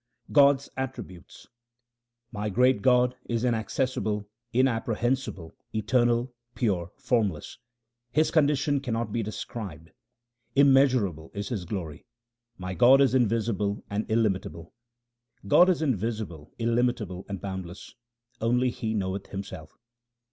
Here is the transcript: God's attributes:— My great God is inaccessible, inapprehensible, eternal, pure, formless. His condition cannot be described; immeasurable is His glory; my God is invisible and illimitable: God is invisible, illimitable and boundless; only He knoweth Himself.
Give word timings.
God's 0.31 0.67
attributes:— 0.75 1.45
My 2.31 2.49
great 2.49 2.81
God 2.81 3.15
is 3.25 3.43
inaccessible, 3.45 4.27
inapprehensible, 4.51 5.53
eternal, 5.75 6.33
pure, 6.55 6.91
formless. 6.97 7.59
His 8.11 8.31
condition 8.31 8.79
cannot 8.79 9.11
be 9.11 9.21
described; 9.21 9.91
immeasurable 10.55 11.29
is 11.35 11.49
His 11.49 11.65
glory; 11.65 12.07
my 12.57 12.73
God 12.73 12.99
is 12.99 13.13
invisible 13.13 13.83
and 13.91 14.09
illimitable: 14.09 14.73
God 15.47 15.69
is 15.69 15.83
invisible, 15.83 16.51
illimitable 16.57 17.23
and 17.29 17.39
boundless; 17.39 17.93
only 18.41 18.71
He 18.71 18.95
knoweth 18.95 19.27
Himself. 19.27 19.77